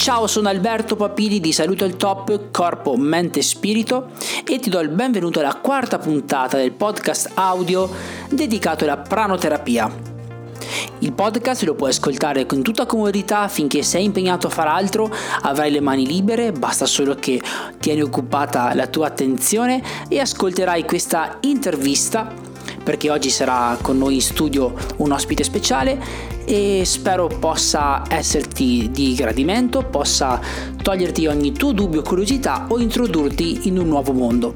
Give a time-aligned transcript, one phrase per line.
[0.00, 4.12] Ciao, sono Alberto Papili di Saluto il Top Corpo, Mente e Spirito
[4.48, 7.86] e ti do il benvenuto alla quarta puntata del podcast audio
[8.30, 9.92] dedicato alla pranoterapia.
[11.00, 15.70] Il podcast lo puoi ascoltare con tutta comodità finché sei impegnato a fare altro, avrai
[15.70, 17.38] le mani libere, basta solo che
[17.78, 22.48] tieni occupata la tua attenzione e ascolterai questa intervista
[22.82, 29.14] perché oggi sarà con noi in studio un ospite speciale e spero possa esserti di
[29.14, 30.40] gradimento, possa
[30.82, 34.52] toglierti ogni tuo dubbio o curiosità o introdurti in un nuovo mondo.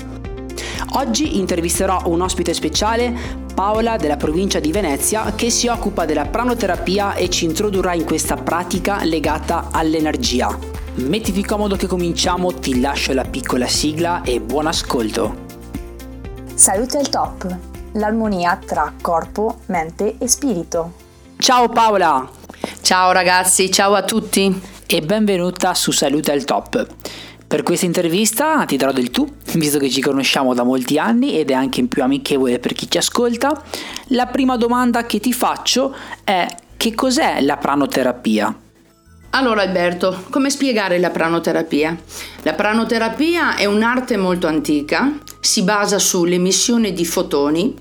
[0.95, 7.15] Oggi intervisterò un ospite speciale, Paola della provincia di Venezia, che si occupa della pranoterapia
[7.15, 10.57] e ci introdurrà in questa pratica legata all'energia.
[10.97, 15.43] Mettiti comodo che cominciamo, ti lascio la piccola sigla e buon ascolto.
[16.55, 17.57] Salute al top,
[17.93, 21.04] l'armonia tra corpo, mente e spirito.
[21.45, 22.27] Ciao Paola!
[22.81, 26.87] Ciao ragazzi, ciao a tutti e benvenuta su Salute al Top.
[27.47, 31.51] Per questa intervista ti darò del tu, visto che ci conosciamo da molti anni ed
[31.51, 33.63] è anche più amichevole per chi ci ascolta.
[34.07, 36.47] La prima domanda che ti faccio è
[36.79, 38.61] che cos'è la pranoterapia?
[39.33, 41.95] Allora Alberto, come spiegare la pranoterapia?
[42.41, 47.75] La pranoterapia è un'arte molto antica, si basa sull'emissione di fotoni.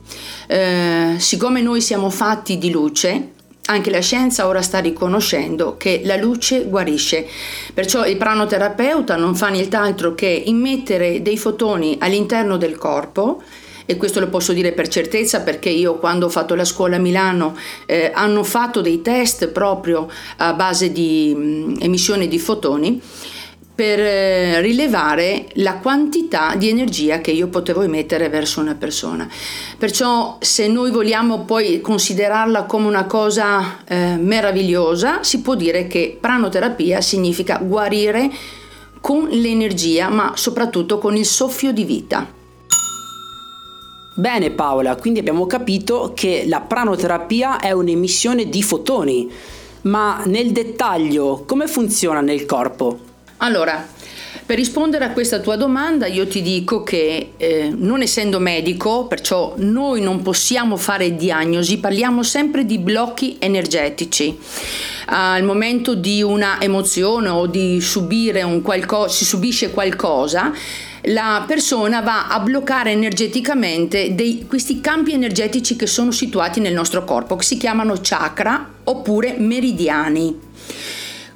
[0.48, 3.30] Eh, siccome noi siamo fatti di luce,
[3.66, 7.26] anche la scienza ora sta riconoscendo che la luce guarisce,
[7.74, 13.42] perciò il pranoterapeuta non fa nient'altro che immettere dei fotoni all'interno del corpo
[13.86, 17.00] e questo lo posso dire per certezza perché io quando ho fatto la scuola a
[17.00, 17.56] Milano
[17.86, 23.02] eh, hanno fatto dei test proprio a base di mh, mm, emissione di fotoni
[23.76, 29.28] per eh, rilevare la quantità di energia che io potevo emettere verso una persona.
[29.78, 36.16] Perciò se noi vogliamo poi considerarla come una cosa eh, meravigliosa, si può dire che
[36.20, 38.30] pranoterapia significa guarire
[39.02, 42.42] con l'energia, ma soprattutto con il soffio di vita.
[44.16, 49.32] Bene Paola, quindi abbiamo capito che la pranoterapia è un'emissione di fotoni,
[49.82, 53.12] ma nel dettaglio come funziona nel corpo?
[53.44, 53.86] Allora,
[54.46, 59.56] per rispondere a questa tua domanda io ti dico che eh, non essendo medico, perciò
[59.58, 64.40] noi non possiamo fare diagnosi, parliamo sempre di blocchi energetici.
[65.08, 70.54] Al momento di una emozione o di subire un qualcosa, si subisce qualcosa,
[71.08, 77.04] la persona va a bloccare energeticamente dei, questi campi energetici che sono situati nel nostro
[77.04, 80.40] corpo, che si chiamano chakra oppure meridiani.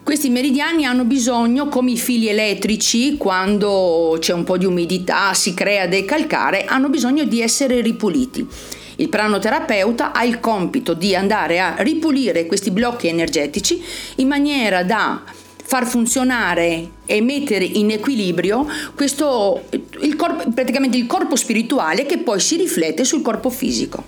[0.08, 5.54] Questi meridiani hanno bisogno, come i fili elettrici, quando c'è un po' di umidità, si
[5.54, 8.48] crea del calcare, hanno bisogno di essere ripuliti.
[8.96, 13.84] Il pranoterapeuta ha il compito di andare a ripulire questi blocchi energetici
[14.16, 15.24] in maniera da
[15.62, 19.64] far funzionare e mettere in equilibrio questo,
[20.00, 24.06] il corpo, praticamente il corpo spirituale che poi si riflette sul corpo fisico.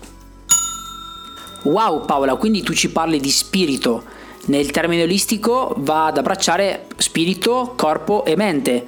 [1.64, 4.16] Wow Paola, quindi tu ci parli di spirito
[4.50, 8.86] nel termine olistico va ad abbracciare spirito, corpo e mente.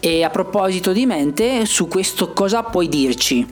[0.00, 3.46] E a proposito di mente, su questo cosa puoi dirci?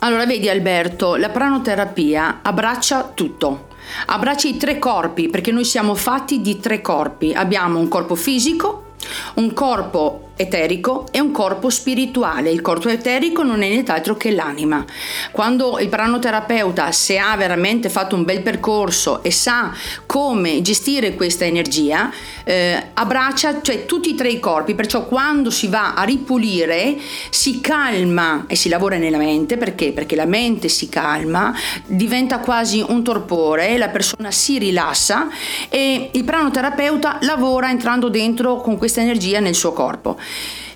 [0.00, 3.68] Allora, vedi Alberto, la pranoterapia abbraccia tutto.
[4.06, 7.32] Abbraccia i tre corpi, perché noi siamo fatti di tre corpi.
[7.32, 8.94] Abbiamo un corpo fisico,
[9.34, 12.50] un corpo eterico e un corpo spirituale.
[12.50, 14.84] Il corpo eterico non è nient'altro che l'anima.
[15.32, 19.72] Quando il pranoterapeuta, se ha veramente fatto un bel percorso e sa
[20.04, 22.12] come gestire questa energia,
[22.44, 26.96] eh, abbraccia cioè, tutti e tre i corpi, perciò quando si va a ripulire
[27.30, 29.92] si calma e si lavora nella mente, perché?
[29.92, 31.54] Perché la mente si calma,
[31.86, 35.28] diventa quasi un torpore, la persona si rilassa
[35.68, 40.18] e il pranoterapeuta lavora entrando dentro con questa energia nel suo corpo.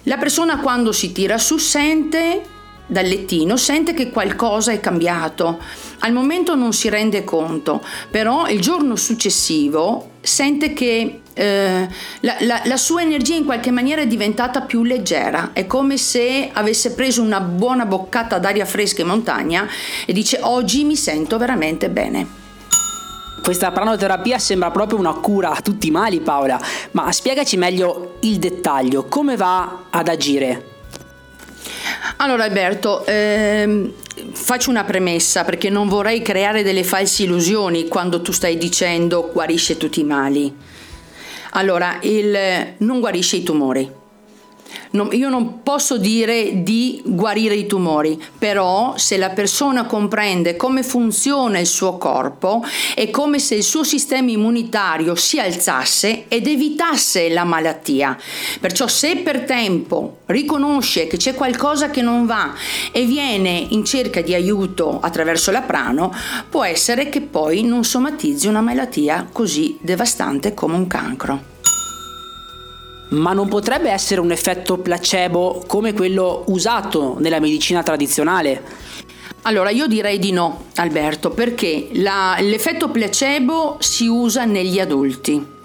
[0.04, 2.42] La persona quando si tira su sente
[2.86, 5.60] dal lettino, sente che qualcosa è cambiato.
[6.00, 11.88] Al momento non si rende conto, però il giorno successivo sente che eh,
[12.20, 16.50] la, la, la, sua energia in qualche maniera è diventata più leggera, è come se
[16.52, 19.68] avesse preso una buona boccata d'aria fresca in montagna
[20.04, 22.39] e dice oggi mi sento veramente bene.
[23.42, 26.60] Questa pranoterapia sembra proprio una cura a tutti i mali, Paola,
[26.92, 30.68] ma spiegaci meglio il dettaglio, come va ad agire?
[32.16, 33.92] Allora Alberto, ehm,
[34.32, 39.76] faccio una premessa perché non vorrei creare delle false illusioni quando tu stai dicendo guarisce
[39.76, 40.54] tutti i mali.
[41.52, 43.99] Allora, il, non guarisce i tumori.
[44.90, 50.82] Non, io non posso dire di guarire i tumori, però se la persona comprende come
[50.82, 52.64] funziona il suo corpo
[52.94, 58.16] è come se il suo sistema immunitario si alzasse ed evitasse la malattia.
[58.58, 62.54] Perciò se per tempo riconosce che c'è qualcosa che non va
[62.90, 66.12] e viene in cerca di aiuto attraverso la prano,
[66.48, 71.49] può essere che poi non somatizzi una malattia così devastante come un cancro.
[73.10, 78.62] Ma non potrebbe essere un effetto placebo come quello usato nella medicina tradizionale?
[79.42, 85.58] Allora io direi di no, Alberto, perché la, l'effetto placebo si usa negli adulti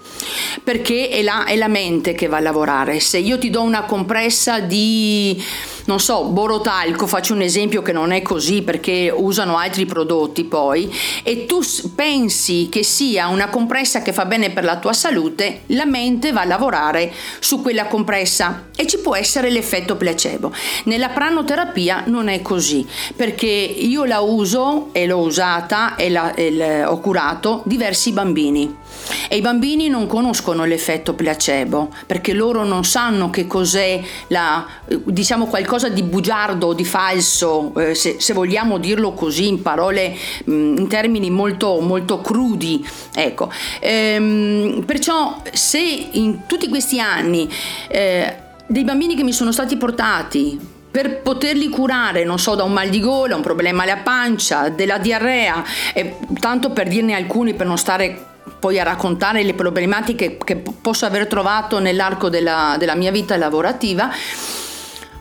[0.62, 3.00] perché è la, è la, mente che va a lavorare.
[3.00, 5.40] Se io ti do una compressa di,
[5.86, 10.92] non so, borotalco, faccio un esempio che non è così perché usano altri prodotti poi,
[11.22, 11.60] e tu
[11.94, 16.42] pensi che sia una compressa che fa bene per la tua salute, la mente va
[16.42, 20.52] a lavorare su quella compressa e ci può essere l'effetto placebo.
[20.84, 26.84] Nella pranoterapia non è così, perché io la uso e l'ho usata e, la, e
[26.84, 28.84] ho curato diversi bambini
[29.28, 35.46] e i bambini non conoscono l'effetto placebo perché loro non sanno che cos'è la, diciamo
[35.46, 40.76] qualcosa di bugiardo di falso, eh, se, se, vogliamo dirlo così in parole, mh, mm,
[40.78, 42.86] in termini molto, molto crudi.
[43.14, 43.50] Ecco.
[43.80, 47.48] Ehm, perciò se in tutti questi anni
[47.88, 48.36] eh,
[48.66, 50.58] dei bambini che mi sono stati portati
[50.90, 54.96] per poterli curare, non so, da un mal di gola, un problema alla pancia, della
[54.96, 55.62] diarrea,
[55.92, 61.04] e tanto per dirne alcuni per non stare poi a raccontare le problematiche che posso
[61.04, 64.10] aver trovato nell'arco della, della mia vita lavorativa,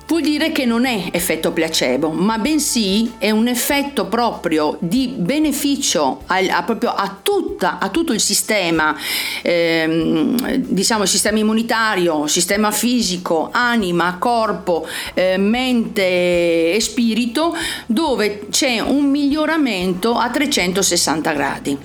[0.08, 6.22] vuol dire che non è effetto placebo, ma bensì è un effetto proprio di beneficio
[6.28, 8.96] a, a, proprio a, tutta, a tutto il sistema,
[9.42, 17.56] ehm, diciamo il sistema immunitario, sistema fisico, anima, corpo, eh, mente e spirito,
[17.86, 21.78] dove c'è un miglioramento a 360 gradi.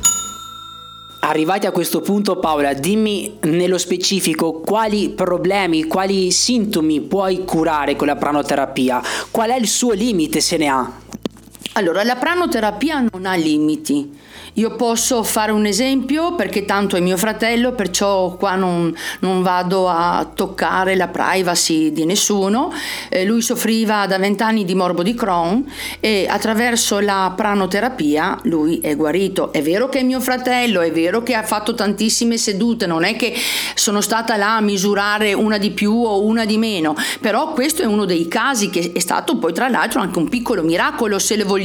[1.30, 8.08] Arrivati a questo punto Paola, dimmi nello specifico quali problemi, quali sintomi puoi curare con
[8.08, 9.00] la pranoterapia,
[9.30, 10.92] qual è il suo limite se ne ha?
[11.74, 14.18] Allora, la pranoterapia non ha limiti.
[14.54, 19.88] Io posso fare un esempio perché tanto è mio fratello, perciò qua non, non vado
[19.88, 22.72] a toccare la privacy di nessuno.
[23.08, 25.64] Eh, lui soffriva da vent'anni di morbo di Crohn
[26.00, 29.52] e attraverso la pranoterapia lui è guarito.
[29.52, 33.14] È vero che è mio fratello, è vero che ha fatto tantissime sedute, non è
[33.14, 33.32] che
[33.74, 37.86] sono stata là a misurare una di più o una di meno, però questo è
[37.86, 41.44] uno dei casi che è stato poi tra l'altro anche un piccolo miracolo se le
[41.44, 41.59] vogliamo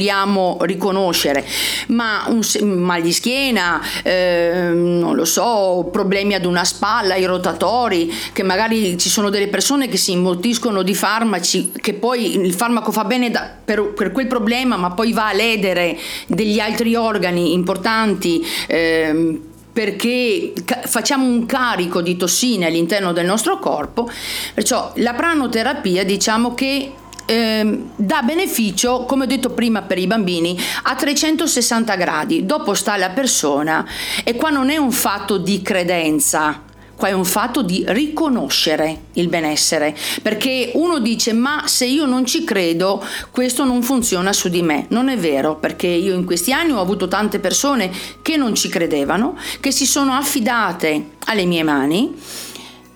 [0.60, 1.44] riconoscere,
[1.88, 8.12] ma un, mal di schiena, eh, non lo so, problemi ad una spalla, i rotatori,
[8.32, 12.92] che magari ci sono delle persone che si imbottiscono di farmaci, che poi il farmaco
[12.92, 17.52] fa bene da, per, per, quel problema, ma poi va a ledere degli altri organi
[17.52, 18.44] importanti.
[18.66, 19.40] Eh,
[19.76, 20.54] perché
[20.86, 24.08] facciamo un carico di tossine all'interno del nostro corpo,
[24.54, 26.92] perciò la pranoterapia diciamo che
[27.26, 32.46] eh, dà beneficio, come ho detto prima per i bambini, a 360 gradi.
[32.46, 33.86] Dopo sta alla persona
[34.24, 36.62] e qua non è un fatto di credenza.
[36.96, 42.24] Qua è un fatto di riconoscere il benessere, perché uno dice ma se io non
[42.24, 44.86] ci credo questo non funziona su di me.
[44.88, 48.70] Non è vero, perché io in questi anni ho avuto tante persone che non ci
[48.70, 52.14] credevano, che si sono affidate alle mie mani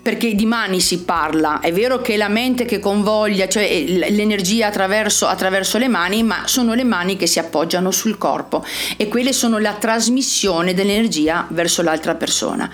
[0.01, 4.67] perché di mani si parla, è vero che è la mente che convoglia, cioè l'energia
[4.67, 8.65] attraverso, attraverso, le mani, ma sono le mani che si appoggiano sul corpo
[8.97, 12.69] e quelle sono la trasmissione dell'energia verso l'altra persona.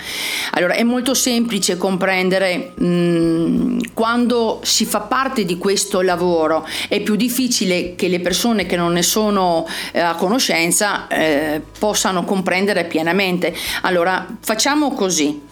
[0.51, 7.01] Allora è molto semplice comprendere mh, mm, quando si fa parte di questo lavoro, è
[7.01, 12.86] più difficile che le persone che non ne sono eh, a conoscenza eh, possano comprendere
[12.86, 13.53] pienamente.
[13.81, 15.47] Allora facciamo così.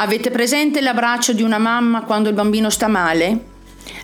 [0.00, 3.46] Avete presente l'abbraccio di una mamma quando il bambino sta male?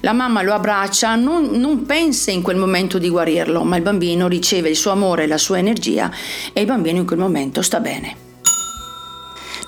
[0.00, 4.26] La mamma lo abbraccia, non, non, pensa in quel momento di guarirlo, ma il bambino
[4.26, 6.10] riceve il suo amore la sua energia
[6.52, 8.23] e il bambino in quel momento sta bene.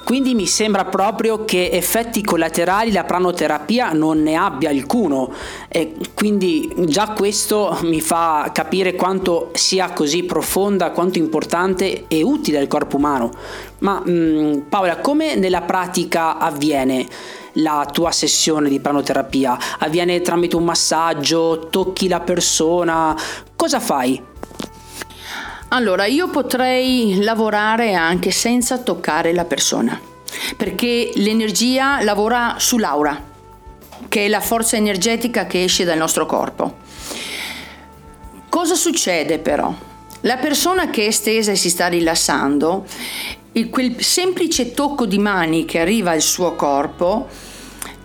[0.07, 5.33] Quindi mi sembra proprio che effetti collaterali la pranoterapia non ne abbia alcuno
[5.67, 12.59] e quindi già questo mi fa capire quanto sia così profonda, quanto importante e utile
[12.59, 13.33] al corpo umano.
[13.79, 17.07] Ma mh, mm, Paola, come nella pratica avviene?
[17.59, 19.59] la tua sessione di pranoterapia?
[19.79, 21.69] Avviene tramite un massaggio?
[21.71, 23.17] Tocchi la persona?
[23.57, 24.23] Cosa fai?
[25.77, 30.01] Allora, io potrei lavorare anche senza toccare la persona,
[30.57, 33.23] perché l'energia lavora sull'aura,
[34.09, 36.79] che è la forza energetica che esce dal nostro corpo.
[38.49, 39.71] Cosa succede però?
[40.21, 42.87] La persona che è stesa e si sta rilassando,
[43.69, 47.29] quel semplice tocco di mani che arriva al suo corpo,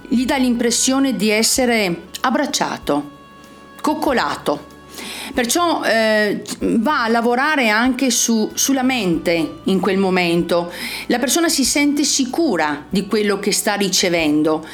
[0.09, 3.11] gli dà l'impressione di essere abbracciato,
[3.79, 4.70] coccolato.
[5.33, 10.71] Perciò eh, va a lavorare anche su, sulla mente in quel momento.
[11.07, 14.65] La persona si sente sicura di quello che sta ricevendo.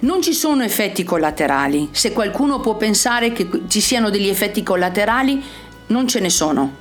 [0.00, 1.90] Non ci sono effetti collaterali.
[1.92, 5.42] Se qualcuno può pensare che ci siano degli effetti collaterali,
[5.88, 6.80] non ce ne sono.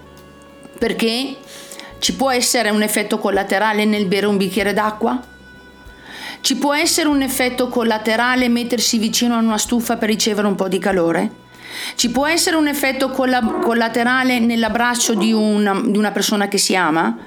[0.80, 1.36] Perché
[2.00, 5.22] ci può essere un effetto collaterale nel bere un bicchiere d'acqua?
[6.40, 10.68] Ci può essere un effetto collaterale mettersi vicino a una stufa per ricevere un po'
[10.68, 11.41] di calore?
[11.96, 17.18] Ci può essere un effetto collaterale nell'abbraccio di una, di una persona che si ama?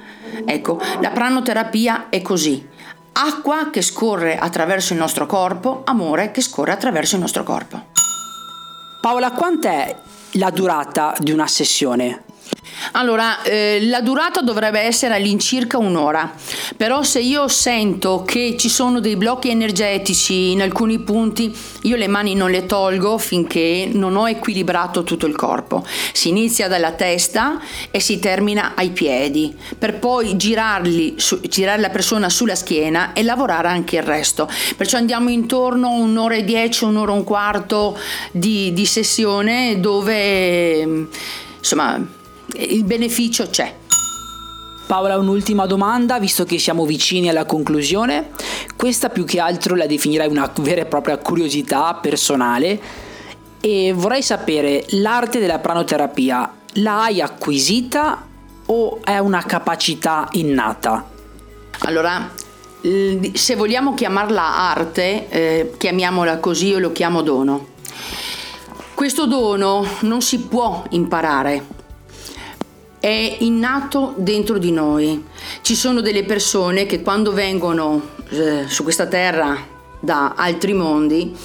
[0.45, 2.67] Ecco, la pranoterapia è così.
[3.13, 7.93] Acqua che scorre attraverso il nostro corpo, amore che scorre attraverso il nostro corpo.
[9.01, 9.97] Paola, quant'è
[10.33, 12.25] la durata di una sessione?
[12.93, 16.33] Allora, eh, la durata dovrebbe essere all'incirca un'ora,
[16.77, 22.07] però se io sento che ci sono dei blocchi energetici in alcuni punti, io le
[22.07, 25.85] mani non le tolgo finché non ho equilibrato tutto il corpo.
[26.13, 27.61] Si inizia dalla testa
[27.91, 33.25] e si termina ai piedi, per poi girarli, su, girare la persona sulla schiena e
[33.25, 34.49] lavorare anche il resto.
[34.77, 37.99] Perciò andiamo intorno a un'ora e dieci, un'ora e un quarto
[38.31, 41.09] di, di sessione dove
[41.59, 42.14] insomma
[42.57, 43.75] il beneficio c'è.
[44.87, 48.31] Paola, un'ultima domanda, visto che siamo vicini alla conclusione.
[48.77, 52.81] Questa più che altro la definirai una vera e propria curiosità personale
[53.65, 58.27] e vorrei sapere, l'arte della pranoterapia la hai acquisita
[58.67, 61.09] o è una capacità innata?
[61.79, 62.31] Allora,
[63.33, 67.69] se vogliamo chiamarla arte, eh, chiamiamola così, io lo chiamo dono.
[68.93, 71.65] Questo dono non si può imparare,
[73.05, 75.23] è innato dentro di noi.
[75.61, 79.59] Ci sono delle persone che quando vengono eh, su questa terra
[80.01, 81.37] da altri mondi,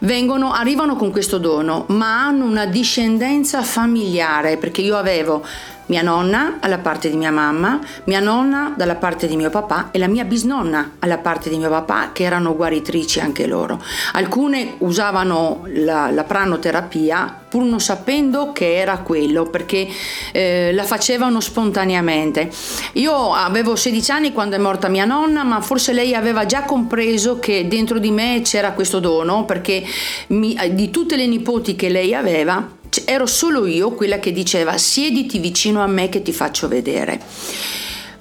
[0.00, 5.46] vengono, arrivano con questo dono, ma hanno una discendenza familiare, perché io avevo
[5.86, 9.98] mia nonna alla parte di mia mamma, mia nonna dalla parte di mio papà e
[9.98, 13.82] la mia bisnonna alla parte di mio papà che erano guaritrici anche loro.
[14.12, 19.88] Alcune usavano la, la pranoterapia pur non sapendo che era quello perché
[20.32, 22.50] eh, la facevano spontaneamente.
[22.94, 27.38] Io avevo 16 anni quando è morta mia nonna ma forse lei aveva già compreso
[27.38, 29.84] che dentro di me c'era questo dono perché
[30.28, 35.38] mi, di tutte le nipoti che lei aveva ero solo io quella che diceva siediti
[35.38, 37.20] vicino a me che ti faccio vedere.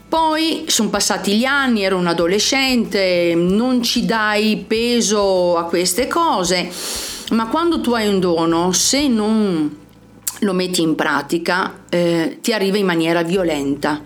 [0.08, 6.70] Poi sono passati gli anni, ero un adolescente, non ci dai peso a queste cose,
[7.32, 9.78] ma quando tu hai un dono, se non
[10.40, 14.02] lo metti in pratica, eh, ti arriva in maniera violenta.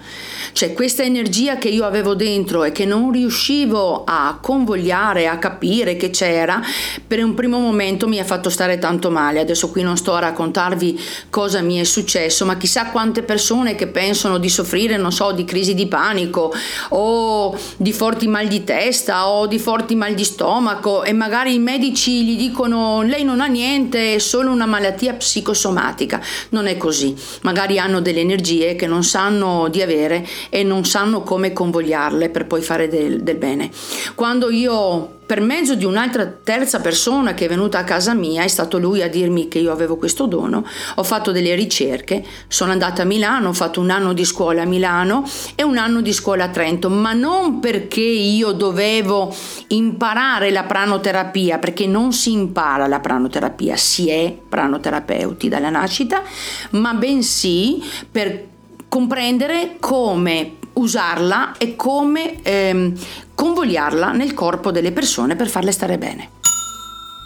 [0.51, 5.95] Cioè questa energia che io avevo dentro e che non riuscivo a convogliare, a capire
[5.95, 6.61] che c'era,
[7.05, 9.39] per un primo momento mi ha fatto stare tanto male.
[9.39, 13.87] Adesso qui non sto a raccontarvi cosa mi è successo, ma chissà quante persone che
[13.87, 16.53] pensano di soffrire, non so, di crisi di panico
[16.89, 21.59] o di forti mal di testa o di forti mal di stomaco e magari i
[21.59, 26.21] medici gli dicono lei non ha niente, è solo una malattia psicosomatica.
[26.49, 27.15] Non è così.
[27.41, 32.45] Magari hanno delle energie che non sanno di avere e non sanno come convogliarle per
[32.45, 33.69] poi fare del, del bene.
[34.15, 38.47] Quando io per mezzo di un'altra terza persona che è venuta a casa mia, è
[38.47, 40.65] stato lui a dirmi che io avevo questo dono,
[40.95, 44.65] ho fatto delle ricerche, sono andata a Milano, ho fatto un anno di scuola a
[44.65, 49.31] Milano e un anno di scuola a Trento, ma non perché io dovevo
[49.67, 56.23] imparare la pranoterapia, perché non si impara la pranoterapia, si è pranoterapeuti dalla nascita,
[56.71, 58.48] ma bensì per
[58.89, 62.93] comprendere come usarla e come ehm,
[63.35, 66.37] convogliarla nel corpo delle persone per farle stare bene.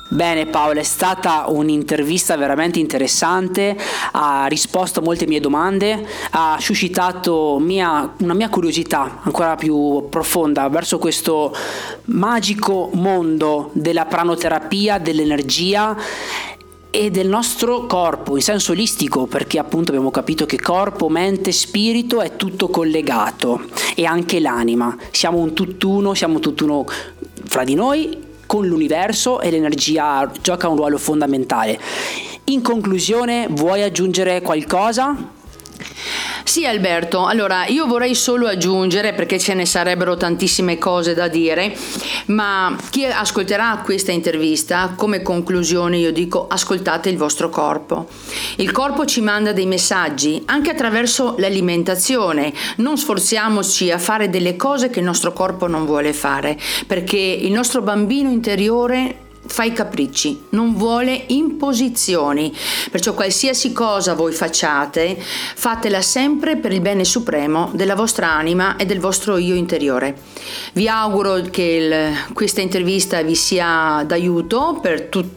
[0.10, 3.76] Bene Paola, è stata un'intervista veramente interessante,
[4.12, 10.70] ha risposto a molte mie domande, ha suscitato mia, una mia curiosità ancora più profonda
[10.70, 11.56] verso questo
[12.06, 15.98] magico mondo della pranoterapia, dell'energia
[16.96, 22.22] e del nostro corpo in senso olistico perché appunto abbiamo capito che corpo, mente, spirito
[22.22, 23.62] è tutto collegato
[23.96, 26.86] e anche l'anima siamo un tutt'uno siamo tutt'uno
[27.46, 31.80] fra di noi con l'universo e l'energia gioca un ruolo fondamentale
[32.46, 35.42] in conclusione vuoi aggiungere qualcosa?
[36.44, 41.76] Sì Alberto, allora io vorrei solo aggiungere, perché ce ne sarebbero tantissime cose da dire,
[42.28, 48.08] ma chi ascolterà questa intervista, come conclusione io dico ascoltate il vostro corpo.
[48.58, 54.90] Il corpo ci manda dei messaggi anche attraverso l'alimentazione, non sforziamoci a fare delle cose
[54.90, 60.46] che il nostro corpo non vuole fare, perché il nostro bambino interiore fa i capricci,
[60.50, 62.54] non vuole imposizioni.
[62.90, 68.86] Perciò qualsiasi cosa voi facciate, fatela sempre per il bene supremo della vostra anima e
[68.86, 70.16] del vostro io interiore.
[70.74, 75.32] Vi auguro che il, questa intervista vi sia d'aiuto per tutte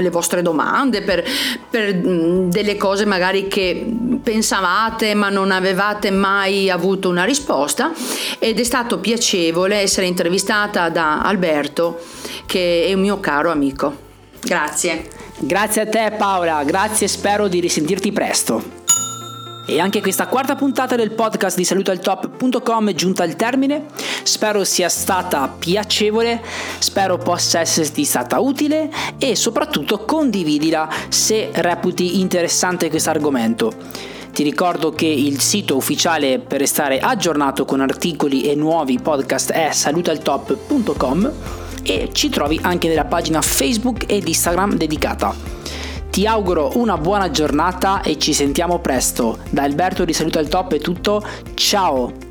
[0.00, 1.24] le vostre domande, per,
[1.68, 3.86] per delle cose magari che
[4.22, 7.92] pensavate ma non avevate mai avuto una risposta
[8.38, 12.00] ed è stato piacevole essere intervistata da Alberto
[12.46, 14.08] che è un mio caro amico.
[14.40, 15.08] Grazie.
[15.38, 18.78] Grazie a te Paola, grazie spero di risentirti presto.
[19.66, 23.86] E anche questa quarta puntata del podcast di salutaltop.com è giunta al termine.
[24.24, 26.42] Spero sia stata piacevole,
[26.78, 33.72] spero possa esserti stata utile e soprattutto condividila se reputi interessante questo argomento.
[34.32, 39.70] Ti ricordo che il sito ufficiale per restare aggiornato con articoli e nuovi podcast è
[39.70, 45.34] salutaltop.com e ci trovi anche nella pagina Facebook ed Instagram dedicata.
[46.10, 49.38] Ti auguro una buona giornata e ci sentiamo presto.
[49.50, 52.29] Da Alberto di Saluta al Top è tutto, ciao!